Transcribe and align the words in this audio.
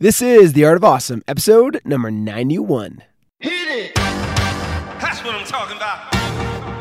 This 0.00 0.20
is 0.20 0.54
The 0.54 0.64
Art 0.64 0.76
of 0.76 0.82
Awesome, 0.82 1.22
episode 1.28 1.80
number 1.84 2.10
91. 2.10 3.04
Hit 3.38 3.52
it! 3.52 3.94
That's 3.94 5.22
what 5.22 5.36
I'm 5.36 5.46
talking 5.46 5.76
about. 5.76 6.12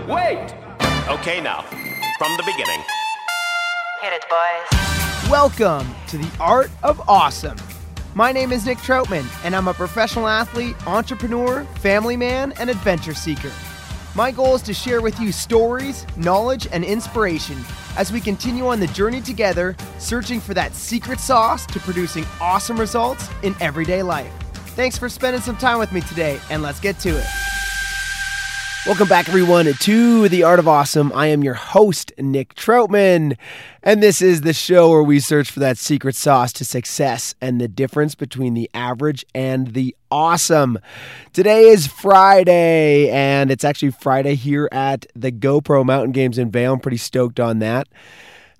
Wait! 0.07 0.51
Okay, 1.19 1.39
now, 1.39 1.61
from 2.17 2.35
the 2.37 2.43
beginning. 2.43 2.81
Hit 4.01 4.13
it, 4.13 4.25
boys. 4.27 5.29
Welcome 5.29 5.87
to 6.07 6.17
The 6.17 6.31
Art 6.39 6.71
of 6.81 7.07
Awesome. 7.07 7.55
My 8.15 8.31
name 8.31 8.51
is 8.51 8.65
Nick 8.65 8.79
Troutman, 8.79 9.27
and 9.45 9.55
I'm 9.55 9.67
a 9.67 9.75
professional 9.75 10.27
athlete, 10.27 10.75
entrepreneur, 10.87 11.65
family 11.81 12.17
man, 12.17 12.53
and 12.53 12.67
adventure 12.67 13.13
seeker. 13.13 13.51
My 14.15 14.29
goal 14.29 14.53
is 14.53 14.61
to 14.63 14.75
share 14.75 15.01
with 15.01 15.19
you 15.19 15.31
stories, 15.31 16.05
knowledge, 16.15 16.67
and 16.71 16.83
inspiration 16.83 17.57
as 17.97 18.11
we 18.11 18.21
continue 18.21 18.67
on 18.67 18.79
the 18.79 18.87
journey 18.87 19.21
together, 19.21 19.75
searching 19.97 20.39
for 20.39 20.53
that 20.53 20.75
secret 20.75 21.19
sauce 21.19 21.65
to 21.67 21.79
producing 21.79 22.23
awesome 22.39 22.79
results 22.79 23.27
in 23.41 23.55
everyday 23.59 24.03
life. 24.03 24.31
Thanks 24.75 24.99
for 24.99 25.09
spending 25.09 25.41
some 25.41 25.57
time 25.57 25.79
with 25.79 25.91
me 25.91 26.01
today, 26.01 26.39
and 26.51 26.61
let's 26.61 26.79
get 26.79 26.99
to 26.99 27.09
it. 27.09 27.52
Welcome 28.85 29.07
back, 29.07 29.29
everyone, 29.29 29.71
to 29.73 30.27
The 30.27 30.43
Art 30.43 30.59
of 30.59 30.67
Awesome. 30.67 31.13
I 31.15 31.27
am 31.27 31.41
your 31.41 31.53
host, 31.53 32.11
Nick 32.17 32.53
Troutman, 32.53 33.37
and 33.81 34.03
this 34.03 34.21
is 34.21 34.41
the 34.41 34.51
show 34.51 34.89
where 34.89 35.01
we 35.01 35.21
search 35.21 35.49
for 35.49 35.61
that 35.61 35.77
secret 35.77 36.15
sauce 36.15 36.51
to 36.51 36.65
success 36.65 37.33
and 37.39 37.61
the 37.61 37.69
difference 37.69 38.13
between 38.13 38.55
the 38.55 38.69
average 38.73 39.25
and 39.33 39.67
the 39.67 39.95
awesome. 40.11 40.79
Today 41.31 41.69
is 41.69 41.87
Friday, 41.87 43.09
and 43.09 43.51
it's 43.51 43.63
actually 43.63 43.91
Friday 43.91 44.35
here 44.35 44.67
at 44.73 45.05
the 45.15 45.31
GoPro 45.31 45.85
Mountain 45.85 46.11
Games 46.11 46.37
in 46.37 46.51
Vail. 46.51 46.73
I'm 46.73 46.81
pretty 46.81 46.97
stoked 46.97 47.39
on 47.39 47.59
that 47.59 47.87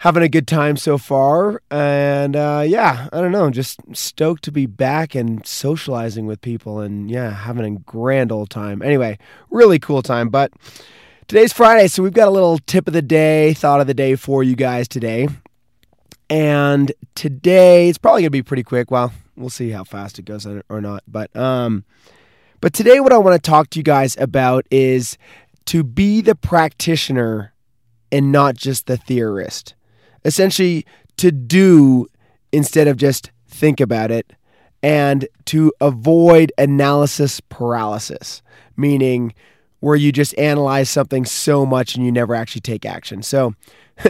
having 0.04 0.22
a 0.22 0.28
good 0.28 0.46
time 0.46 0.76
so 0.76 0.98
far. 0.98 1.62
And 1.72 2.36
uh, 2.36 2.62
yeah, 2.68 3.08
I 3.14 3.22
don't 3.22 3.32
know, 3.32 3.50
just 3.50 3.80
stoked 3.94 4.44
to 4.44 4.52
be 4.52 4.66
back 4.66 5.16
and 5.16 5.48
socializing 5.48 6.26
with 6.26 6.42
people 6.42 6.82
and 6.82 7.10
yeah, 7.10 7.32
having 7.32 7.78
a 7.78 7.80
grand 7.80 8.30
old 8.30 8.50
time. 8.50 8.82
Anyway, 8.82 9.18
really 9.50 9.80
cool 9.80 10.02
time. 10.02 10.28
But 10.28 10.52
today's 11.30 11.54
Friday, 11.54 11.88
so 11.88 12.04
we've 12.04 12.12
got 12.12 12.28
a 12.28 12.32
little 12.32 12.60
tip 12.60 12.86
of 12.86 12.94
the 12.94 13.02
day, 13.02 13.54
thought 13.54 13.80
of 13.80 13.88
the 13.88 13.94
day 13.94 14.18
for 14.18 14.44
you 14.44 14.58
guys 14.58 14.90
today. 14.90 15.30
And 16.30 16.92
today, 17.16 17.88
it's 17.88 17.98
probably 17.98 18.24
going 18.24 18.28
to 18.28 18.32
be 18.32 18.44
pretty 18.44 18.64
quick. 18.64 18.92
Well, 18.92 19.14
we'll 19.38 19.50
see 19.50 19.70
how 19.70 19.86
fast 19.86 20.20
it 20.20 20.26
goes 20.26 20.46
or 20.46 20.82
not. 20.82 21.04
But, 21.08 21.34
um, 21.34 21.86
but 22.60 22.74
today, 22.74 23.00
what 23.00 23.14
I 23.14 23.18
want 23.20 23.42
to 23.42 23.50
talk 23.50 23.70
to 23.70 23.80
you 23.80 23.84
guys 23.84 24.18
about 24.18 24.66
is 24.70 25.18
to 25.68 25.82
be 25.82 26.20
the 26.20 26.36
practitioner 26.36 27.54
and 28.12 28.34
not 28.34 28.56
just 28.56 28.88
the 28.88 28.98
theorist 28.98 29.76
essentially 30.26 30.86
to 31.18 31.32
do 31.32 32.08
instead 32.52 32.88
of 32.88 32.98
just 32.98 33.32
think 33.48 33.80
about 33.80 34.12
it 34.12 34.34
and 34.82 35.28
to 35.46 35.72
avoid 35.80 36.52
analysis 36.58 37.40
paralysis, 37.40 38.42
meaning 38.76 39.34
where 39.80 39.96
you 39.96 40.12
just 40.12 40.38
analyze 40.38 40.90
something 40.90 41.26
so 41.26 41.66
much 41.66 41.96
and 41.96 42.06
you 42.06 42.12
never 42.12 42.36
actually 42.36 42.62
take 42.62 42.86
action. 42.86 43.22
So, 43.22 43.56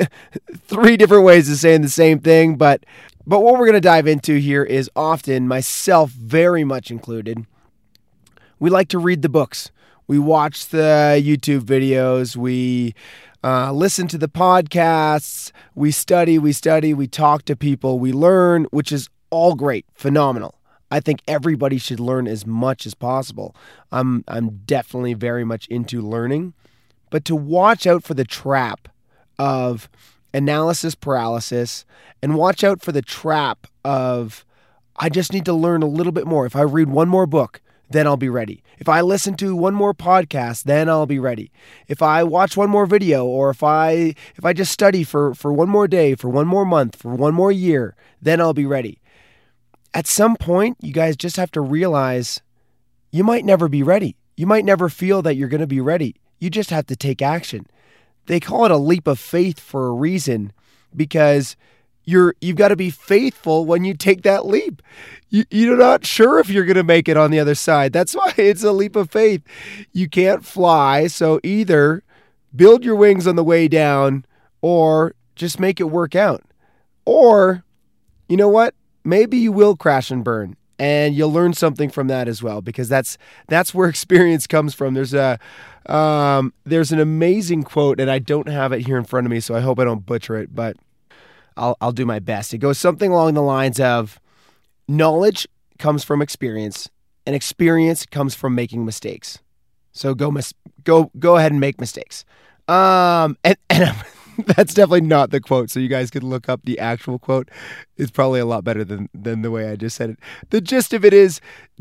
three 0.68 0.98
different 0.98 1.24
ways 1.24 1.50
of 1.50 1.58
saying 1.58 1.82
the 1.82 1.90
same 1.90 2.20
thing, 2.20 2.56
but 2.56 2.86
but 3.26 3.40
what 3.40 3.54
we're 3.54 3.66
going 3.66 3.74
to 3.74 3.82
dive 3.82 4.08
into 4.08 4.36
here 4.38 4.64
is 4.64 4.90
often 4.96 5.48
myself 5.48 6.12
very 6.12 6.64
much 6.64 6.92
included. 6.92 7.46
We 8.60 8.70
like 8.70 8.90
to 8.90 9.00
read 9.00 9.22
the 9.22 9.30
books. 9.30 9.72
We 10.08 10.20
watch 10.20 10.68
the 10.68 11.22
YouTube 11.24 11.62
videos. 11.62 12.36
We 12.36 12.94
uh, 13.44 13.72
listen 13.74 14.08
to 14.08 14.18
the 14.18 14.30
podcasts, 14.30 15.52
we 15.76 15.92
study, 15.92 16.40
we 16.40 16.54
study, 16.54 16.94
we 16.94 17.08
talk 17.08 17.44
to 17.44 17.56
people, 17.58 18.00
we 18.00 18.14
learn, 18.14 18.66
which 18.72 18.92
is 18.92 19.10
all 19.32 19.54
great, 19.56 19.86
phenomenal. 19.94 20.56
I 20.90 21.00
think 21.00 21.22
everybody 21.28 21.78
should 21.78 22.00
learn 22.00 22.28
as 22.28 22.46
much 22.46 22.86
as 22.86 22.94
possible. 22.94 23.56
I'm 23.92 24.24
I'm 24.28 24.62
definitely 24.66 25.14
very 25.16 25.44
much 25.44 25.68
into 25.68 26.02
learning, 26.02 26.54
but 27.10 27.26
to 27.26 27.36
watch 27.36 27.86
out 27.88 28.04
for 28.04 28.14
the 28.14 28.24
trap 28.24 28.88
of 29.38 29.90
analysis 30.34 30.96
paralysis 30.96 31.84
and 32.22 32.36
watch 32.36 32.64
out 32.64 32.82
for 32.82 32.92
the 32.92 33.02
trap 33.02 33.68
of 33.84 34.46
I 34.96 35.10
just 35.10 35.34
need 35.34 35.46
to 35.46 35.54
learn 35.54 35.82
a 35.82 35.88
little 35.88 36.14
bit 36.14 36.28
more. 36.28 36.46
If 36.46 36.56
I 36.56 36.62
read 36.62 36.90
one 36.90 37.10
more 37.10 37.26
book, 37.26 37.60
then 37.90 38.08
I'll 38.08 38.18
be 38.18 38.30
ready. 38.30 38.64
If 38.80 38.90
I 38.90 39.02
listen 39.02 39.36
to 39.36 39.56
one 39.56 39.74
more 39.74 39.94
podcast, 39.94 40.64
then 40.64 40.90
I'll 40.90 41.06
be 41.06 41.20
ready. 41.20 41.52
If 41.88 42.02
I 42.02 42.24
watch 42.24 42.58
one 42.58 42.70
more 42.70 42.86
video 42.86 43.26
or 43.26 43.50
if 43.50 43.64
I 43.64 44.16
if 44.36 44.44
I 44.44 44.54
just 44.54 44.72
study 44.72 45.04
for 45.04 45.34
for 45.34 45.54
one 45.54 45.70
more 45.70 45.88
day, 45.88 46.16
for 46.16 46.30
one 46.30 46.48
more 46.48 46.66
month, 46.66 46.96
for 46.96 47.14
one 47.14 47.34
more 47.34 47.52
year, 47.52 47.96
then 48.22 48.42
I'll 48.42 48.54
be 48.54 48.66
ready. 48.66 49.00
At 49.94 50.08
some 50.08 50.36
point, 50.36 50.78
you 50.82 50.92
guys 50.92 51.16
just 51.16 51.38
have 51.38 51.52
to 51.52 51.62
realize 51.62 52.42
you 53.12 53.24
might 53.24 53.46
never 53.46 53.68
be 53.68 53.84
ready. 53.84 54.16
You 54.36 54.48
might 54.48 54.66
never 54.66 54.90
feel 54.90 55.22
that 55.22 55.36
you're 55.36 55.50
going 55.50 55.62
to 55.62 55.68
be 55.68 55.82
ready. 55.82 56.16
You 56.40 56.50
just 56.50 56.72
have 56.72 56.88
to 56.88 56.96
take 56.96 57.22
action. 57.22 57.68
They 58.26 58.40
call 58.40 58.66
it 58.66 58.72
a 58.72 58.78
leap 58.78 59.08
of 59.08 59.20
faith 59.20 59.60
for 59.60 59.88
a 59.88 59.94
reason 59.94 60.52
because 60.96 61.56
you're 62.06 62.36
you've 62.42 62.58
got 62.58 62.70
to 62.70 62.76
be 62.76 62.90
faithful 62.90 63.66
when 63.66 63.84
you 63.84 63.94
take 63.94 64.24
that 64.24 64.46
leap. 64.46 64.82
You, 65.30 65.46
you're 65.50 65.78
not 65.78 66.06
sure 66.06 66.40
if 66.40 66.50
you're 66.50 66.66
going 66.66 66.76
to 66.76 66.84
make 66.84 67.08
it 67.08 67.18
on 67.18 67.32
the 67.32 67.40
other 67.40 67.56
side. 67.56 67.94
That's 67.94 68.14
why 68.16 68.34
it's 68.38 68.64
a 68.64 68.72
leap 68.72 68.96
of 68.96 69.12
faith. 69.12 69.42
You 69.92 70.10
can't 70.10 70.46
fly, 70.46 71.08
so 71.08 71.40
either 71.44 72.04
build 72.56 72.84
your 72.84 72.96
wings 72.96 73.28
on 73.28 73.36
the 73.36 73.44
way 73.44 73.68
down 73.68 74.26
or 74.62 75.16
just 75.36 75.60
make 75.60 75.80
it 75.80 75.86
work 75.86 76.16
out. 76.16 76.44
Or 77.06 77.64
you 78.30 78.38
know 78.38 78.50
what? 78.50 78.76
Maybe 79.04 79.38
you 79.38 79.52
will 79.52 79.76
crash 79.76 80.12
and 80.12 80.24
burn 80.24 80.56
and 80.80 81.16
you'll 81.16 81.32
learn 81.32 81.54
something 81.54 81.90
from 81.90 82.08
that 82.08 82.28
as 82.28 82.42
well 82.42 82.62
because 82.62 82.90
that's 82.90 83.18
that's 83.48 83.74
where 83.74 83.90
experience 83.90 84.48
comes 84.48 84.74
from. 84.74 84.94
There's 84.94 85.14
a 85.14 85.40
um, 85.86 86.54
there's 86.64 86.92
an 86.92 87.00
amazing 87.00 87.64
quote 87.64 88.00
and 88.00 88.10
I 88.10 88.20
don't 88.20 88.48
have 88.48 88.72
it 88.72 88.86
here 88.86 88.98
in 88.98 89.04
front 89.04 89.28
of 89.28 89.32
me, 89.32 89.40
so 89.40 89.56
I 89.56 89.60
hope 89.60 89.80
I 89.80 89.84
don't 89.84 90.06
butcher 90.06 90.36
it, 90.38 90.56
but 90.56 90.78
I'll, 91.58 91.78
I'll 91.82 91.92
do 91.92 92.06
my 92.06 92.20
best. 92.20 92.54
It 92.54 92.60
goes 92.60 92.78
something 92.78 93.12
along 93.12 93.34
the 93.34 93.42
lines 93.42 93.80
of 93.80 94.20
knowledge 94.88 95.48
comes 95.80 96.04
from 96.04 96.22
experience, 96.22 96.90
and 97.26 97.36
experience 97.36 98.06
comes 98.06 98.36
from 98.36 98.56
making 98.56 98.86
mistakes. 98.86 99.40
So 99.92 100.14
go 100.14 100.32
mis- 100.32 100.54
go 100.84 101.12
go 101.20 101.38
ahead 101.38 101.52
and 101.52 101.62
make 101.62 101.80
mistakes. 101.80 102.26
Um, 102.68 103.38
and, 103.44 103.58
and 103.70 103.96
that's 104.46 104.74
definitely 104.74 105.02
not 105.02 105.30
the 105.30 105.40
quote. 105.40 105.70
So 105.70 105.80
you 105.80 105.88
guys 105.88 106.10
could 106.10 106.24
look 106.24 106.50
up 106.50 106.62
the 106.64 106.80
actual 106.80 107.20
quote. 107.20 107.50
It's 107.98 108.12
probably 108.12 108.40
a 108.40 108.46
lot 108.46 108.64
better 108.64 108.84
than 108.84 109.10
than 109.14 109.42
the 109.42 109.52
way 109.52 109.70
I 109.70 109.76
just 109.76 109.96
said 109.96 110.12
it. 110.12 110.20
The 110.50 110.62
gist 110.62 110.94
of 110.94 111.06
it 111.06 111.14
is, 111.14 111.40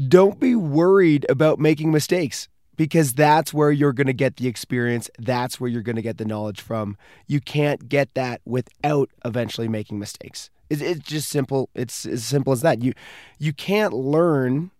don't 0.08 0.38
be 0.38 0.54
worried 0.54 1.26
about 1.28 1.58
making 1.58 1.90
mistakes 1.90 2.48
because 2.76 3.14
that's 3.14 3.52
where 3.52 3.70
you're 3.70 3.92
going 3.92 4.06
to 4.06 4.12
get 4.12 4.36
the 4.36 4.48
experience. 4.48 5.10
That's 5.18 5.60
where 5.60 5.68
you're 5.68 5.82
going 5.82 5.96
to 5.96 6.02
get 6.02 6.18
the 6.18 6.24
knowledge 6.24 6.60
from. 6.60 6.96
You 7.26 7.40
can't 7.40 7.88
get 7.88 8.14
that 8.14 8.40
without 8.44 9.10
eventually 9.24 9.68
making 9.68 9.98
mistakes. 9.98 10.50
It's, 10.70 10.80
it's 10.80 11.00
just 11.00 11.28
simple. 11.28 11.68
It's 11.74 12.06
as 12.06 12.24
simple 12.24 12.52
as 12.52 12.62
that. 12.62 12.82
You 12.82 12.92
you 13.38 13.52
can't 13.52 13.92
learn 13.92 14.70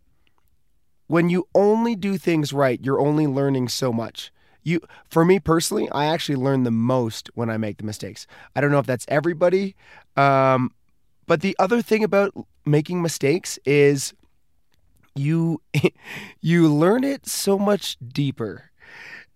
when 1.06 1.28
you 1.28 1.46
only 1.54 1.94
do 1.94 2.16
things 2.16 2.52
right. 2.52 2.80
You're 2.82 3.00
only 3.00 3.26
learning 3.26 3.68
so 3.68 3.92
much. 3.92 4.32
You 4.62 4.80
for 5.10 5.24
me 5.24 5.38
personally, 5.38 5.88
I 5.90 6.06
actually 6.06 6.36
learn 6.36 6.62
the 6.62 6.70
most 6.70 7.28
when 7.34 7.50
I 7.50 7.58
make 7.58 7.76
the 7.76 7.84
mistakes. 7.84 8.26
I 8.56 8.60
don't 8.60 8.70
know 8.70 8.78
if 8.78 8.86
that's 8.86 9.04
everybody, 9.08 9.76
um, 10.16 10.72
but 11.26 11.42
the 11.42 11.54
other 11.58 11.82
thing 11.82 12.02
about 12.02 12.32
making 12.64 13.02
mistakes 13.02 13.58
is 13.66 14.14
you 15.14 15.60
you 16.40 16.72
learn 16.72 17.04
it 17.04 17.26
so 17.26 17.58
much 17.58 17.96
deeper 18.00 18.70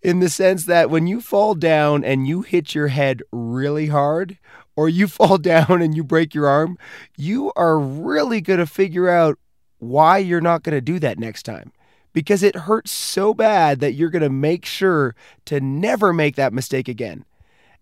in 0.03 0.21
the 0.21 0.29
sense 0.29 0.67
that 0.67 0.91
when 0.91 1.07
you 1.07 1.21
fall 1.21 1.55
down 1.55 2.05
and 2.05 2.29
you 2.29 2.43
hit 2.43 2.75
your 2.75 2.89
head 2.89 3.23
really 3.33 3.89
hard 3.89 4.39
or 4.77 4.89
you 4.89 5.09
fall 5.09 5.39
down 5.39 5.83
and 5.83 5.97
you 5.97 6.05
break 6.05 6.35
your 6.35 6.47
arm, 6.47 6.79
you 7.17 7.53
are 7.57 7.79
really 7.79 8.41
going 8.41 8.61
to 8.61 8.67
figure 8.67 9.09
out 9.09 9.39
why 9.79 10.19
you're 10.19 10.41
not 10.41 10.63
going 10.63 10.75
to 10.75 10.81
do 10.81 10.99
that 10.99 11.19
next 11.19 11.43
time 11.43 11.73
because 12.13 12.43
it 12.43 12.57
hurts 12.57 12.91
so 12.91 13.35
bad 13.35 13.81
that 13.81 13.93
you're 13.93 14.09
going 14.09 14.23
to 14.23 14.31
make 14.31 14.65
sure 14.65 15.15
to 15.45 15.61
never 15.61 16.13
make 16.13 16.35
that 16.37 16.53
mistake 16.53 16.89
again. 16.89 17.25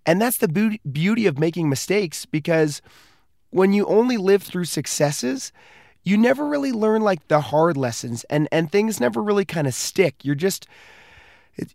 And 0.07 0.21
that's 0.21 0.39
the 0.39 0.79
beauty 0.91 1.27
of 1.27 1.39
making 1.39 1.69
mistakes 1.69 2.27
because 2.27 2.83
when 3.51 3.73
you 3.73 3.87
only 3.87 4.17
live 4.17 4.43
through 4.43 4.65
successes, 4.65 5.53
you 6.05 6.17
never 6.17 6.47
really 6.47 6.73
learn 6.73 7.03
like 7.03 7.27
the 7.29 7.41
hard 7.41 7.77
lessons 7.77 8.25
and 8.25 8.47
and 8.53 8.71
things 8.71 9.01
never 9.01 9.23
really 9.23 9.45
kind 9.45 9.67
of 9.67 9.75
stick. 9.75 10.17
You're 10.23 10.35
just 10.35 10.67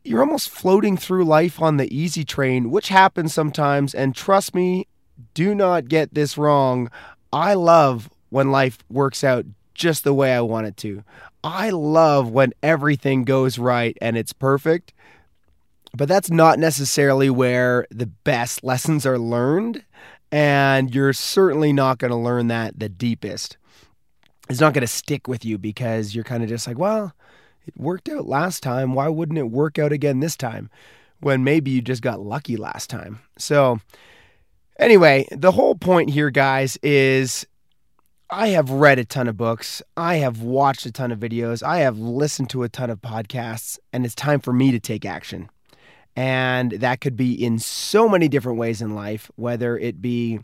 you're 0.03 0.21
almost 0.21 0.49
floating 0.49 0.97
through 0.97 1.25
life 1.25 1.61
on 1.61 1.77
the 1.77 1.93
easy 1.95 2.23
train, 2.23 2.69
which 2.69 2.89
happens 2.89 3.33
sometimes 3.33 3.95
and 3.95 4.15
trust 4.15 4.53
me, 4.53 4.87
do 5.33 5.55
not 5.55 5.87
get 5.87 6.13
this 6.13 6.37
wrong. 6.37 6.91
I 7.33 7.53
love 7.53 8.09
when 8.29 8.51
life 8.51 8.79
works 8.89 9.23
out 9.23 9.45
just 9.73 10.03
the 10.03 10.13
way 10.13 10.33
I 10.33 10.41
want 10.41 10.67
it 10.67 10.77
to. 10.77 11.03
I 11.43 11.69
love 11.69 12.29
when 12.29 12.53
everything 12.61 13.23
goes 13.23 13.57
right 13.57 13.97
and 14.01 14.17
it's 14.17 14.33
perfect. 14.33 14.93
But 15.95 16.07
that's 16.07 16.29
not 16.29 16.59
necessarily 16.59 17.29
where 17.29 17.87
the 17.89 18.05
best 18.05 18.63
lessons 18.63 19.05
are 19.05 19.17
learned. 19.17 19.83
And 20.31 20.93
you're 20.93 21.13
certainly 21.13 21.73
not 21.73 21.97
going 21.97 22.11
to 22.11 22.17
learn 22.17 22.47
that 22.49 22.79
the 22.79 22.89
deepest. 22.89 23.57
It's 24.49 24.59
not 24.59 24.73
going 24.73 24.81
to 24.81 24.87
stick 24.87 25.27
with 25.27 25.45
you 25.45 25.57
because 25.57 26.15
you're 26.15 26.23
kind 26.23 26.43
of 26.43 26.49
just 26.49 26.67
like, 26.67 26.77
well, 26.77 27.13
it 27.65 27.77
worked 27.77 28.09
out 28.09 28.27
last 28.27 28.63
time. 28.63 28.93
Why 28.93 29.07
wouldn't 29.07 29.37
it 29.37 29.51
work 29.51 29.77
out 29.77 29.91
again 29.91 30.19
this 30.19 30.35
time? 30.35 30.69
When 31.19 31.43
maybe 31.43 31.71
you 31.71 31.81
just 31.81 32.01
got 32.01 32.19
lucky 32.19 32.57
last 32.57 32.89
time. 32.89 33.19
So, 33.37 33.79
anyway, 34.79 35.27
the 35.31 35.51
whole 35.51 35.75
point 35.75 36.09
here, 36.09 36.31
guys, 36.31 36.77
is 36.81 37.45
I 38.31 38.49
have 38.49 38.69
read 38.69 38.99
a 38.99 39.05
ton 39.05 39.27
of 39.27 39.37
books. 39.37 39.81
I 39.97 40.15
have 40.15 40.41
watched 40.41 40.85
a 40.85 40.91
ton 40.91 41.11
of 41.11 41.19
videos. 41.19 41.61
I 41.61 41.79
have 41.79 41.99
listened 41.99 42.49
to 42.51 42.63
a 42.63 42.69
ton 42.69 42.89
of 42.89 43.01
podcasts, 43.01 43.77
and 43.91 44.05
it's 44.05 44.15
time 44.15 44.39
for 44.39 44.53
me 44.53 44.71
to 44.71 44.79
take 44.79 45.05
action. 45.05 45.49
And 46.15 46.71
that 46.71 47.01
could 47.01 47.15
be 47.15 47.33
in 47.33 47.59
so 47.59 48.09
many 48.09 48.27
different 48.27 48.57
ways 48.57 48.81
in 48.81 48.95
life, 48.95 49.29
whether 49.35 49.77
it 49.77 50.01
be 50.01 50.39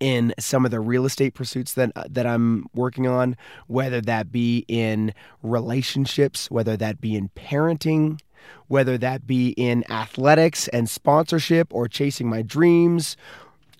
in 0.00 0.34
some 0.38 0.64
of 0.64 0.70
the 0.70 0.80
real 0.80 1.06
estate 1.06 1.34
pursuits 1.34 1.74
that 1.74 1.92
uh, 1.96 2.04
that 2.08 2.26
I'm 2.26 2.66
working 2.74 3.06
on, 3.06 3.36
whether 3.66 4.00
that 4.02 4.32
be 4.32 4.64
in 4.68 5.14
relationships, 5.42 6.50
whether 6.50 6.76
that 6.76 7.00
be 7.00 7.16
in 7.16 7.30
parenting, 7.30 8.20
whether 8.68 8.98
that 8.98 9.26
be 9.26 9.50
in 9.50 9.84
athletics 9.90 10.68
and 10.68 10.88
sponsorship 10.88 11.72
or 11.72 11.88
chasing 11.88 12.28
my 12.28 12.42
dreams 12.42 13.16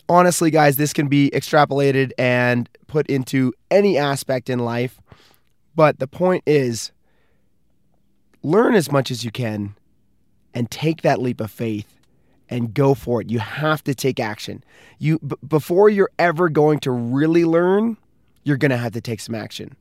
honestly, 0.08 0.50
guys, 0.50 0.76
this 0.76 0.92
can 0.92 1.08
be 1.08 1.30
extrapolated 1.30 2.12
and 2.18 2.68
put 2.86 3.06
into 3.06 3.52
any 3.70 3.96
aspect 3.96 4.50
in 4.50 4.58
life. 4.58 5.00
But 5.74 5.98
the 5.98 6.06
point 6.06 6.42
is, 6.46 6.92
learn 8.42 8.74
as 8.74 8.92
much 8.92 9.10
as 9.10 9.24
you 9.24 9.30
can 9.30 9.74
and 10.52 10.70
take 10.70 11.02
that 11.02 11.20
leap 11.20 11.40
of 11.40 11.50
faith 11.50 11.98
and 12.49 12.75
go 12.75 12.94
for 12.94 13.20
it. 13.20 13.31
You 13.31 13.38
have 13.38 13.82
to 13.85 13.94
take 13.94 14.20
action. 14.20 14.62
You 14.99 15.19
b- 15.20 15.37
before 15.46 15.88
you're 15.88 16.11
ever 16.19 16.49
going 16.49 16.79
to 16.81 16.91
really 16.91 17.44
learn, 17.44 17.96
you're 18.44 18.56
going 18.56 18.70
to 18.70 18.76
have 18.76 18.93
to 18.93 19.00
take 19.00 19.20
some 19.20 19.35
action. 19.35 19.76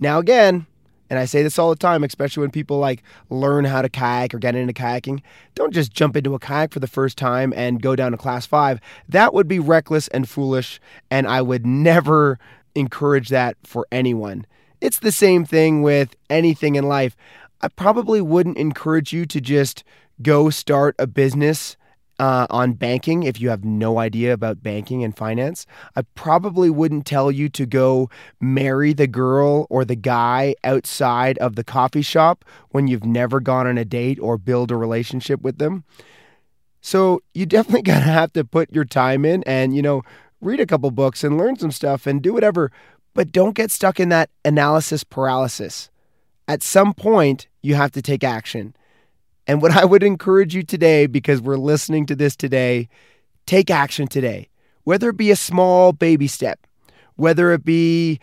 Now 0.00 0.18
again, 0.18 0.66
and 1.08 1.18
I 1.18 1.24
say 1.24 1.42
this 1.42 1.58
all 1.58 1.70
the 1.70 1.76
time, 1.76 2.02
especially 2.02 2.40
when 2.40 2.50
people 2.50 2.78
like 2.78 3.02
learn 3.30 3.64
how 3.64 3.82
to 3.82 3.88
kayak 3.88 4.34
or 4.34 4.38
get 4.38 4.56
into 4.56 4.72
kayaking. 4.72 5.22
Don't 5.54 5.72
just 5.72 5.92
jump 5.92 6.16
into 6.16 6.34
a 6.34 6.38
kayak 6.38 6.72
for 6.72 6.80
the 6.80 6.88
first 6.88 7.16
time 7.16 7.52
and 7.56 7.80
go 7.80 7.94
down 7.94 8.12
to 8.12 8.18
class 8.18 8.44
five. 8.46 8.80
That 9.08 9.32
would 9.32 9.46
be 9.46 9.58
reckless 9.58 10.08
and 10.08 10.28
foolish, 10.28 10.80
and 11.10 11.26
I 11.26 11.42
would 11.42 11.64
never 11.64 12.38
encourage 12.74 13.28
that 13.28 13.56
for 13.62 13.86
anyone. 13.92 14.46
It's 14.80 14.98
the 14.98 15.12
same 15.12 15.44
thing 15.44 15.82
with 15.82 16.16
anything 16.28 16.74
in 16.74 16.88
life. 16.88 17.16
I 17.62 17.68
probably 17.68 18.20
wouldn't 18.20 18.58
encourage 18.58 19.12
you 19.12 19.26
to 19.26 19.40
just 19.40 19.84
go 20.22 20.50
start 20.50 20.94
a 20.98 21.06
business 21.06 21.76
uh, 22.18 22.46
on 22.50 22.72
banking 22.72 23.22
if 23.22 23.40
you 23.40 23.50
have 23.50 23.64
no 23.64 23.98
idea 23.98 24.32
about 24.32 24.62
banking 24.62 25.04
and 25.04 25.16
finance. 25.16 25.66
I 25.94 26.02
probably 26.14 26.70
wouldn't 26.70 27.06
tell 27.06 27.30
you 27.30 27.48
to 27.50 27.66
go 27.66 28.08
marry 28.40 28.92
the 28.92 29.06
girl 29.06 29.66
or 29.70 29.84
the 29.84 29.96
guy 29.96 30.54
outside 30.64 31.38
of 31.38 31.56
the 31.56 31.64
coffee 31.64 32.02
shop 32.02 32.44
when 32.70 32.88
you've 32.88 33.04
never 33.04 33.40
gone 33.40 33.66
on 33.66 33.78
a 33.78 33.84
date 33.84 34.18
or 34.20 34.38
build 34.38 34.70
a 34.70 34.76
relationship 34.76 35.42
with 35.42 35.58
them. 35.58 35.84
So 36.80 37.22
you 37.34 37.46
definitely 37.46 37.82
gotta 37.90 38.00
have 38.00 38.32
to 38.34 38.44
put 38.44 38.72
your 38.72 38.84
time 38.84 39.24
in 39.24 39.42
and, 39.44 39.74
you 39.74 39.82
know, 39.82 40.02
read 40.40 40.60
a 40.60 40.66
couple 40.66 40.90
books 40.90 41.24
and 41.24 41.36
learn 41.38 41.56
some 41.56 41.70
stuff 41.70 42.06
and 42.06 42.22
do 42.22 42.32
whatever, 42.32 42.70
but 43.14 43.32
don't 43.32 43.54
get 43.54 43.70
stuck 43.70 43.98
in 43.98 44.08
that 44.10 44.30
analysis 44.44 45.04
paralysis. 45.04 45.90
At 46.48 46.62
some 46.62 46.94
point, 46.94 47.48
you 47.62 47.74
have 47.74 47.90
to 47.92 48.02
take 48.02 48.22
action. 48.22 48.74
And 49.46 49.62
what 49.62 49.72
I 49.72 49.84
would 49.84 50.02
encourage 50.02 50.54
you 50.54 50.62
today, 50.62 51.06
because 51.06 51.40
we're 51.40 51.56
listening 51.56 52.06
to 52.06 52.16
this 52.16 52.34
today, 52.36 52.88
take 53.46 53.70
action 53.70 54.08
today. 54.08 54.48
Whether 54.84 55.10
it 55.10 55.16
be 55.16 55.30
a 55.30 55.36
small 55.36 55.92
baby 55.92 56.26
step, 56.26 56.66
whether 57.16 57.52
it 57.52 57.64
be 57.64 58.20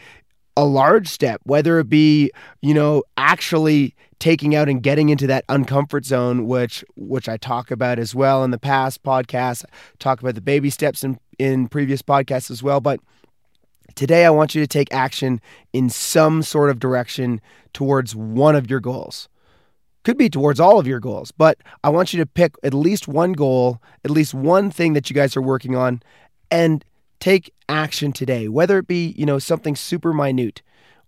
a 0.55 0.65
large 0.65 1.07
step, 1.07 1.41
whether 1.43 1.79
it 1.79 1.89
be, 1.89 2.31
you 2.61 2.73
know, 2.73 3.03
actually 3.17 3.95
taking 4.19 4.55
out 4.55 4.69
and 4.69 4.83
getting 4.83 5.09
into 5.09 5.27
that 5.27 5.45
uncomfort 5.47 6.05
zone, 6.05 6.45
which 6.47 6.85
which 6.95 7.27
I 7.27 7.37
talk 7.37 7.71
about 7.71 7.99
as 7.99 8.13
well 8.13 8.43
in 8.43 8.51
the 8.51 8.59
past 8.59 9.03
podcasts, 9.03 9.65
talk 9.99 10.21
about 10.21 10.35
the 10.35 10.41
baby 10.41 10.69
steps 10.69 11.03
in, 11.03 11.19
in 11.39 11.67
previous 11.67 12.01
podcasts 12.01 12.51
as 12.51 12.61
well. 12.61 12.79
But 12.79 12.99
today 13.95 14.25
I 14.25 14.29
want 14.29 14.55
you 14.55 14.61
to 14.61 14.67
take 14.67 14.93
action 14.93 15.41
in 15.73 15.89
some 15.89 16.43
sort 16.43 16.69
of 16.69 16.79
direction 16.79 17.41
towards 17.73 18.15
one 18.15 18.55
of 18.55 18.69
your 18.69 18.79
goals 18.79 19.27
could 20.03 20.17
be 20.17 20.29
towards 20.29 20.59
all 20.59 20.79
of 20.79 20.87
your 20.87 20.99
goals, 20.99 21.31
but 21.31 21.57
I 21.83 21.89
want 21.89 22.13
you 22.13 22.19
to 22.19 22.25
pick 22.25 22.55
at 22.63 22.73
least 22.73 23.07
one 23.07 23.33
goal, 23.33 23.81
at 24.03 24.11
least 24.11 24.33
one 24.33 24.69
thing 24.69 24.93
that 24.93 25.09
you 25.09 25.13
guys 25.13 25.35
are 25.37 25.41
working 25.41 25.75
on 25.75 26.01
and 26.51 26.83
take 27.19 27.53
action 27.69 28.11
today, 28.11 28.47
whether 28.47 28.77
it 28.77 28.87
be, 28.87 29.13
you 29.17 29.25
know, 29.25 29.39
something 29.39 29.75
super 29.75 30.13
minute 30.13 30.61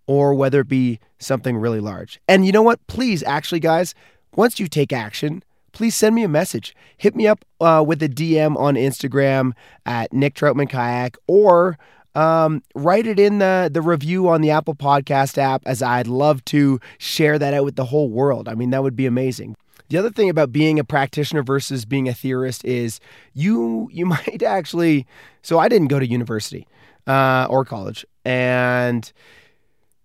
or 0.06 0.34
whether 0.34 0.60
it 0.60 0.68
be 0.68 0.98
something 1.18 1.56
really 1.56 1.80
large. 1.80 2.20
And 2.26 2.46
you 2.46 2.52
know 2.52 2.62
what? 2.62 2.84
Please, 2.86 3.22
actually, 3.24 3.60
guys, 3.60 3.94
once 4.34 4.58
you 4.58 4.68
take 4.68 4.92
action, 4.92 5.42
please 5.72 5.94
send 5.94 6.14
me 6.14 6.22
a 6.22 6.28
message. 6.28 6.74
Hit 6.96 7.14
me 7.14 7.26
up 7.26 7.44
uh, 7.60 7.84
with 7.86 8.02
a 8.02 8.08
DM 8.08 8.56
on 8.56 8.76
Instagram 8.76 9.52
at 9.84 10.12
Nick 10.12 10.34
Troutman 10.34 10.70
Kayak 10.70 11.16
or 11.26 11.78
um, 12.16 12.62
write 12.74 13.06
it 13.06 13.20
in 13.20 13.38
the 13.38 13.68
the 13.72 13.82
review 13.82 14.28
on 14.28 14.40
the 14.40 14.50
Apple 14.50 14.74
Podcast 14.74 15.36
app, 15.36 15.62
as 15.66 15.82
I'd 15.82 16.06
love 16.06 16.44
to 16.46 16.80
share 16.98 17.38
that 17.38 17.52
out 17.52 17.64
with 17.64 17.76
the 17.76 17.84
whole 17.84 18.08
world. 18.08 18.48
I 18.48 18.54
mean, 18.54 18.70
that 18.70 18.82
would 18.82 18.96
be 18.96 19.06
amazing. 19.06 19.54
The 19.88 19.98
other 19.98 20.10
thing 20.10 20.30
about 20.30 20.50
being 20.50 20.80
a 20.80 20.84
practitioner 20.84 21.42
versus 21.42 21.84
being 21.84 22.08
a 22.08 22.14
theorist 22.14 22.64
is 22.64 23.00
you 23.34 23.88
you 23.92 24.06
might 24.14 24.42
actually. 24.42 25.06
So 25.42 25.58
I 25.58 25.68
didn't 25.68 25.88
go 25.88 26.00
to 26.00 26.06
university 26.06 26.66
uh, 27.06 27.46
or 27.50 27.64
college, 27.64 28.04
and 28.24 29.12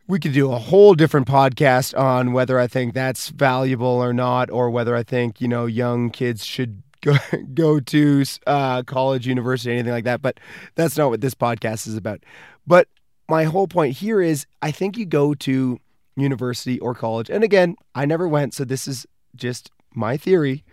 we 0.06 0.20
could 0.20 0.34
do 0.34 0.52
a 0.52 0.58
whole 0.58 0.94
different 0.94 1.28
podcast 1.28 1.98
on 1.98 2.34
whether 2.34 2.60
I 2.60 2.68
think 2.68 2.94
that's 2.94 3.30
valuable 3.30 3.88
or 3.88 4.12
not, 4.12 4.52
or 4.52 4.70
whether 4.70 4.98
I 4.98 5.04
think 5.04 5.40
you 5.40 5.48
know 5.48 5.66
young 5.66 6.10
kids 6.10 6.44
should 6.44 6.84
go 7.06 7.16
go 7.54 7.80
to 7.80 8.24
uh, 8.46 8.84
college, 8.84 9.28
university, 9.28 9.74
anything 9.74 9.92
like 9.92 10.04
that. 10.04 10.22
But 10.22 10.40
that's 10.76 10.98
not 10.98 11.10
what 11.10 11.22
this 11.22 11.34
podcast 11.34 11.88
is 11.88 11.96
about. 11.96 12.24
But 12.68 12.88
my 13.28 13.46
whole 13.46 13.68
point 13.68 13.98
here 13.98 14.22
is, 14.22 14.46
I 14.62 14.72
think 14.72 14.98
you 14.98 15.06
go 15.06 15.34
to 15.34 15.80
university 16.16 16.80
or 16.80 16.94
college, 16.94 17.30
and 17.30 17.44
again, 17.44 17.76
I 17.96 18.06
never 18.06 18.28
went, 18.28 18.54
so 18.54 18.64
this 18.66 18.88
is 18.88 19.06
just 19.36 19.72
my 19.96 20.18
theory. 20.18 20.64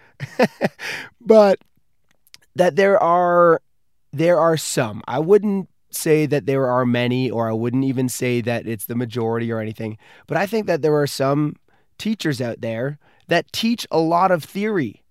but 1.20 1.60
that 2.56 2.76
there 2.76 3.02
are 3.02 3.62
there 4.12 4.38
are 4.38 4.56
some. 4.56 5.02
I 5.06 5.18
wouldn't 5.18 5.68
say 5.90 6.26
that 6.26 6.46
there 6.46 6.66
are 6.66 6.84
many, 6.84 7.30
or 7.30 7.48
I 7.48 7.52
wouldn't 7.52 7.84
even 7.84 8.08
say 8.08 8.40
that 8.42 8.66
it's 8.66 8.86
the 8.86 8.94
majority 8.94 9.50
or 9.50 9.60
anything. 9.60 9.96
But 10.26 10.36
I 10.36 10.46
think 10.46 10.66
that 10.66 10.82
there 10.82 10.96
are 10.96 11.06
some 11.06 11.56
teachers 11.96 12.40
out 12.40 12.60
there 12.60 12.98
that 13.28 13.52
teach 13.52 13.86
a 13.90 13.98
lot 13.98 14.30
of 14.30 14.44
theory 14.44 15.02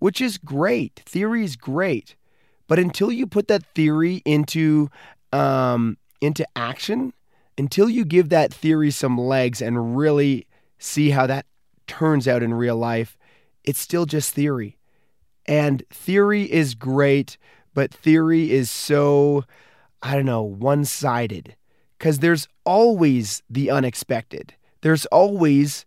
which 0.00 0.20
is 0.20 0.36
great. 0.36 1.02
Theory 1.06 1.44
is 1.44 1.54
great. 1.54 2.16
But 2.66 2.78
until 2.78 3.12
you 3.12 3.26
put 3.26 3.48
that 3.48 3.64
theory 3.74 4.22
into 4.24 4.90
um, 5.32 5.96
into 6.20 6.44
action, 6.56 7.12
until 7.56 7.88
you 7.88 8.04
give 8.04 8.28
that 8.30 8.52
theory 8.52 8.90
some 8.90 9.16
legs 9.16 9.62
and 9.62 9.96
really 9.96 10.46
see 10.78 11.10
how 11.10 11.26
that 11.26 11.46
turns 11.86 12.26
out 12.26 12.42
in 12.42 12.52
real 12.54 12.76
life, 12.76 13.16
it's 13.64 13.78
still 13.80 14.06
just 14.06 14.34
theory. 14.34 14.76
And 15.46 15.82
theory 15.90 16.50
is 16.50 16.74
great, 16.74 17.36
but 17.74 17.92
theory 17.92 18.50
is 18.50 18.70
so 18.70 19.44
I 20.02 20.14
don't 20.14 20.24
know, 20.24 20.42
one 20.42 20.84
sided 20.84 21.56
because 21.98 22.20
there's 22.20 22.48
always 22.64 23.42
the 23.50 23.70
unexpected. 23.70 24.54
There's 24.80 25.04
always 25.06 25.84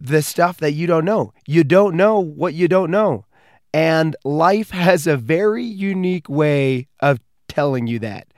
the 0.00 0.22
stuff 0.22 0.58
that 0.58 0.72
you 0.72 0.86
don't 0.86 1.04
know. 1.04 1.32
You 1.46 1.64
don't 1.64 1.96
know 1.96 2.18
what 2.18 2.54
you 2.54 2.68
don't 2.68 2.90
know. 2.90 3.26
And 3.74 4.14
life 4.24 4.70
has 4.70 5.08
a 5.08 5.16
very 5.16 5.64
unique 5.64 6.28
way 6.28 6.86
of 7.00 7.18
telling 7.48 7.88
you 7.88 7.98
that. 7.98 8.28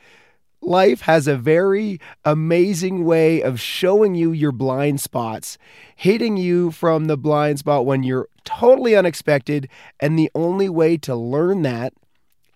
Life 0.62 1.02
has 1.02 1.28
a 1.28 1.36
very 1.36 2.00
amazing 2.24 3.04
way 3.04 3.42
of 3.42 3.60
showing 3.60 4.14
you 4.14 4.32
your 4.32 4.50
blind 4.50 4.98
spots, 5.02 5.58
hitting 5.94 6.38
you 6.38 6.70
from 6.70 7.04
the 7.04 7.18
blind 7.18 7.58
spot 7.58 7.84
when 7.84 8.02
you're 8.02 8.30
totally 8.46 8.96
unexpected. 8.96 9.68
And 10.00 10.18
the 10.18 10.30
only 10.34 10.70
way 10.70 10.96
to 10.96 11.14
learn 11.14 11.60
that 11.62 11.92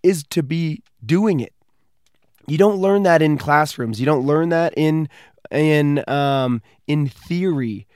is 0.02 0.24
to 0.30 0.42
be 0.42 0.82
doing 1.04 1.40
it. 1.40 1.52
You 2.46 2.56
don't 2.56 2.80
learn 2.80 3.02
that 3.02 3.20
in 3.20 3.36
classrooms. 3.36 4.00
You 4.00 4.06
don't 4.06 4.26
learn 4.26 4.48
that 4.48 4.72
in 4.74 5.06
in 5.50 6.02
um, 6.08 6.62
in 6.86 7.08
theory. 7.08 7.86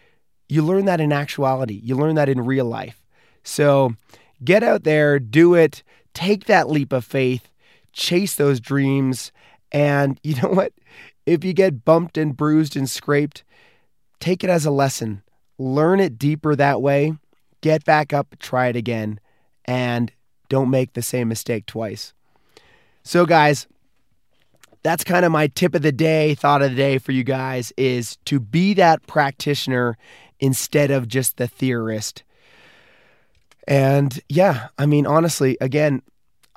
You 0.46 0.62
learn 0.62 0.84
that 0.84 1.00
in 1.00 1.10
actuality. 1.10 1.80
You 1.82 1.96
learn 1.96 2.16
that 2.16 2.28
in 2.28 2.42
real 2.42 2.66
life. 2.66 3.00
So 3.42 3.94
get 4.42 4.62
out 4.62 4.84
there, 4.84 5.18
do 5.18 5.54
it, 5.54 5.82
take 6.14 6.46
that 6.46 6.70
leap 6.70 6.92
of 6.92 7.04
faith, 7.04 7.50
chase 7.92 8.34
those 8.34 8.60
dreams. 8.60 9.32
And 9.72 10.18
you 10.24 10.40
know 10.40 10.48
what? 10.48 10.72
If 11.26 11.44
you 11.44 11.52
get 11.52 11.84
bumped 11.84 12.18
and 12.18 12.36
bruised 12.36 12.76
and 12.76 12.88
scraped, 12.88 13.44
take 14.20 14.44
it 14.44 14.50
as 14.50 14.66
a 14.66 14.70
lesson. 14.70 15.22
Learn 15.58 16.00
it 16.00 16.18
deeper 16.18 16.56
that 16.56 16.82
way. 16.82 17.14
Get 17.60 17.84
back 17.84 18.12
up, 18.12 18.38
try 18.38 18.66
it 18.66 18.76
again, 18.76 19.20
and 19.64 20.12
don't 20.50 20.68
make 20.68 20.92
the 20.92 21.02
same 21.02 21.28
mistake 21.28 21.64
twice. 21.64 22.12
So, 23.02 23.24
guys, 23.24 23.66
that's 24.82 25.02
kind 25.02 25.24
of 25.24 25.32
my 25.32 25.46
tip 25.46 25.74
of 25.74 25.80
the 25.82 25.92
day, 25.92 26.34
thought 26.34 26.60
of 26.60 26.70
the 26.70 26.76
day 26.76 26.98
for 26.98 27.12
you 27.12 27.24
guys 27.24 27.72
is 27.78 28.18
to 28.26 28.38
be 28.38 28.74
that 28.74 29.06
practitioner 29.06 29.96
instead 30.40 30.90
of 30.90 31.08
just 31.08 31.38
the 31.38 31.48
theorist. 31.48 32.22
And 33.66 34.20
yeah, 34.28 34.68
I 34.78 34.86
mean, 34.86 35.06
honestly, 35.06 35.56
again, 35.60 36.02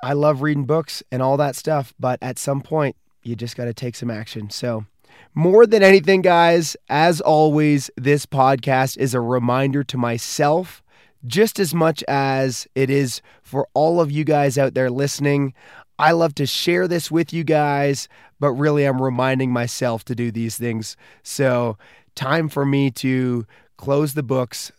I 0.02 0.12
love 0.12 0.42
reading 0.42 0.64
books 0.64 1.02
and 1.10 1.22
all 1.22 1.36
that 1.38 1.56
stuff, 1.56 1.92
but 1.98 2.18
at 2.22 2.38
some 2.38 2.60
point, 2.60 2.96
you 3.22 3.34
just 3.34 3.56
got 3.56 3.64
to 3.64 3.74
take 3.74 3.96
some 3.96 4.10
action. 4.10 4.50
So, 4.50 4.86
more 5.34 5.66
than 5.66 5.82
anything, 5.82 6.22
guys, 6.22 6.76
as 6.88 7.20
always, 7.20 7.90
this 7.96 8.26
podcast 8.26 8.96
is 8.96 9.14
a 9.14 9.20
reminder 9.20 9.82
to 9.84 9.98
myself 9.98 10.82
just 11.26 11.58
as 11.58 11.74
much 11.74 12.04
as 12.06 12.68
it 12.74 12.90
is 12.90 13.20
for 13.42 13.68
all 13.74 14.00
of 14.00 14.10
you 14.10 14.24
guys 14.24 14.56
out 14.56 14.74
there 14.74 14.90
listening. 14.90 15.52
I 15.98 16.12
love 16.12 16.34
to 16.36 16.46
share 16.46 16.86
this 16.86 17.10
with 17.10 17.32
you 17.32 17.42
guys, 17.42 18.08
but 18.38 18.52
really 18.52 18.84
I'm 18.84 19.02
reminding 19.02 19.52
myself 19.52 20.04
to 20.04 20.14
do 20.14 20.30
these 20.30 20.56
things. 20.56 20.96
So, 21.22 21.76
time 22.14 22.48
for 22.48 22.64
me 22.64 22.90
to 22.92 23.46
close 23.76 24.14
the 24.14 24.22
books, 24.22 24.70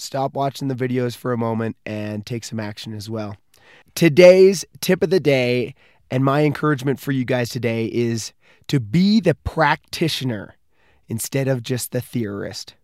stop 0.00 0.34
watching 0.34 0.68
the 0.68 0.74
videos 0.74 1.16
for 1.16 1.32
a 1.32 1.38
moment, 1.38 1.76
and 1.86 2.24
take 2.24 2.44
some 2.44 2.60
action 2.60 2.94
as 2.94 3.08
well. 3.08 3.36
Today's 3.94 4.64
tip 4.80 5.02
of 5.02 5.10
the 5.10 5.20
day 5.20 5.74
and 6.10 6.24
my 6.24 6.42
encouragement 6.42 6.98
for 6.98 7.12
you 7.12 7.24
guys 7.24 7.48
today 7.48 7.86
is 7.86 8.32
to 8.68 8.80
be 8.80 9.20
the 9.20 9.34
practitioner 9.34 10.56
instead 11.08 11.48
of 11.48 11.62
just 11.62 11.92
the 11.92 12.00
theorist. 12.00 12.74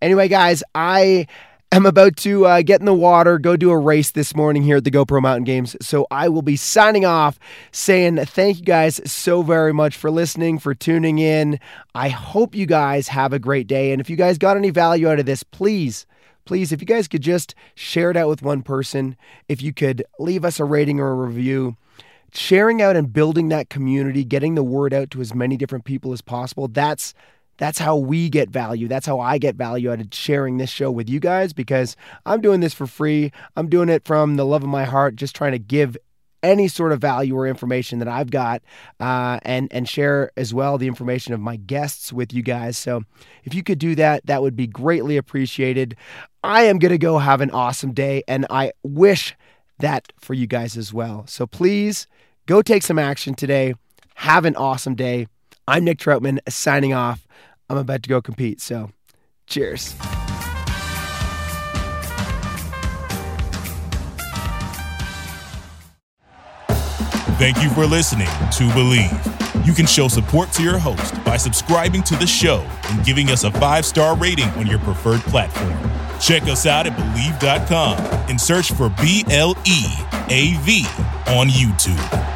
Anyway, 0.00 0.28
guys, 0.28 0.62
I 0.74 1.26
am 1.72 1.86
about 1.86 2.16
to 2.18 2.46
uh, 2.46 2.62
get 2.62 2.80
in 2.80 2.86
the 2.86 2.94
water, 2.94 3.38
go 3.38 3.56
do 3.56 3.70
a 3.70 3.78
race 3.78 4.10
this 4.10 4.34
morning 4.34 4.62
here 4.62 4.78
at 4.78 4.84
the 4.84 4.90
GoPro 4.90 5.20
Mountain 5.20 5.44
Games. 5.44 5.76
So 5.80 6.06
I 6.10 6.28
will 6.28 6.42
be 6.42 6.56
signing 6.56 7.04
off 7.04 7.38
saying 7.72 8.16
thank 8.26 8.58
you 8.58 8.64
guys 8.64 9.00
so 9.10 9.42
very 9.42 9.72
much 9.72 9.96
for 9.96 10.10
listening, 10.10 10.58
for 10.58 10.74
tuning 10.74 11.18
in. 11.18 11.60
I 11.94 12.08
hope 12.08 12.54
you 12.54 12.66
guys 12.66 13.08
have 13.08 13.32
a 13.32 13.38
great 13.38 13.66
day. 13.66 13.92
And 13.92 14.00
if 14.00 14.08
you 14.08 14.16
guys 14.16 14.38
got 14.38 14.56
any 14.56 14.70
value 14.70 15.08
out 15.08 15.20
of 15.20 15.26
this, 15.26 15.42
please 15.42 16.06
please, 16.48 16.72
if 16.72 16.80
you 16.80 16.86
guys 16.86 17.06
could 17.06 17.20
just 17.20 17.54
share 17.74 18.10
it 18.10 18.16
out 18.16 18.26
with 18.26 18.40
one 18.40 18.62
person, 18.62 19.14
if 19.50 19.60
you 19.60 19.70
could 19.70 20.02
leave 20.18 20.46
us 20.46 20.58
a 20.58 20.64
rating 20.64 20.98
or 20.98 21.10
a 21.10 21.14
review, 21.14 21.76
sharing 22.32 22.80
out 22.80 22.96
and 22.96 23.12
building 23.12 23.50
that 23.50 23.68
community, 23.68 24.24
getting 24.24 24.54
the 24.54 24.62
word 24.62 24.94
out 24.94 25.10
to 25.10 25.20
as 25.20 25.34
many 25.34 25.58
different 25.58 25.84
people 25.84 26.10
as 26.10 26.22
possible, 26.22 26.66
that's 26.66 27.12
that's 27.58 27.78
how 27.78 27.96
we 27.96 28.30
get 28.30 28.50
value. 28.50 28.88
That's 28.88 29.06
how 29.06 29.20
I 29.20 29.38
get 29.38 29.56
value 29.56 29.92
out 29.92 30.00
of 30.00 30.08
sharing 30.12 30.56
this 30.56 30.70
show 30.70 30.90
with 30.90 31.08
you 31.08 31.20
guys 31.20 31.52
because 31.52 31.96
I'm 32.24 32.40
doing 32.40 32.60
this 32.60 32.72
for 32.72 32.86
free. 32.86 33.32
I'm 33.56 33.68
doing 33.68 33.88
it 33.88 34.04
from 34.04 34.36
the 34.36 34.46
love 34.46 34.62
of 34.62 34.68
my 34.68 34.84
heart, 34.84 35.16
just 35.16 35.36
trying 35.36 35.52
to 35.52 35.58
give 35.58 35.96
any 36.42 36.68
sort 36.68 36.92
of 36.92 37.00
value 37.00 37.36
or 37.36 37.46
information 37.46 37.98
that 37.98 38.08
I've 38.08 38.30
got, 38.30 38.62
uh, 39.00 39.40
and 39.42 39.68
and 39.72 39.88
share 39.88 40.30
as 40.36 40.54
well 40.54 40.78
the 40.78 40.86
information 40.86 41.34
of 41.34 41.40
my 41.40 41.56
guests 41.56 42.12
with 42.12 42.32
you 42.32 42.42
guys. 42.42 42.78
So 42.78 43.02
if 43.44 43.54
you 43.54 43.62
could 43.62 43.78
do 43.78 43.94
that, 43.96 44.24
that 44.26 44.40
would 44.40 44.56
be 44.56 44.66
greatly 44.66 45.16
appreciated. 45.16 45.96
I 46.44 46.62
am 46.62 46.78
gonna 46.78 46.98
go 46.98 47.18
have 47.18 47.40
an 47.40 47.50
awesome 47.50 47.92
day, 47.92 48.22
and 48.28 48.46
I 48.50 48.72
wish 48.84 49.34
that 49.80 50.12
for 50.20 50.34
you 50.34 50.46
guys 50.46 50.76
as 50.76 50.92
well. 50.92 51.24
So 51.26 51.46
please 51.46 52.06
go 52.46 52.62
take 52.62 52.82
some 52.82 52.98
action 52.98 53.34
today. 53.34 53.74
Have 54.14 54.44
an 54.44 54.56
awesome 54.56 54.94
day. 54.94 55.26
I'm 55.66 55.84
Nick 55.84 55.98
Troutman 55.98 56.38
signing 56.48 56.94
off. 56.94 57.27
I'm 57.68 57.76
about 57.76 58.02
to 58.02 58.08
go 58.08 58.22
compete. 58.22 58.60
So, 58.60 58.90
cheers. 59.46 59.94
Thank 67.38 67.62
you 67.62 67.70
for 67.70 67.86
listening 67.86 68.26
to 68.26 68.64
Bleav. 68.74 69.64
You 69.64 69.72
can 69.72 69.86
show 69.86 70.08
support 70.08 70.50
to 70.52 70.62
your 70.62 70.78
host 70.78 71.22
by 71.24 71.36
subscribing 71.36 72.02
to 72.04 72.16
the 72.16 72.26
show 72.26 72.66
and 72.90 73.04
giving 73.04 73.30
us 73.30 73.44
a 73.44 73.52
five 73.52 73.86
star 73.86 74.16
rating 74.16 74.48
on 74.50 74.66
your 74.66 74.80
preferred 74.80 75.20
platform. 75.20 75.78
Check 76.18 76.42
us 76.44 76.66
out 76.66 76.86
at 76.88 76.94
Bleav.com 76.96 77.98
and 78.28 78.40
search 78.40 78.72
for 78.72 78.88
B 79.00 79.24
L 79.30 79.54
E 79.66 79.84
A 80.30 80.56
V 80.62 80.84
on 81.28 81.46
YouTube. 81.48 82.27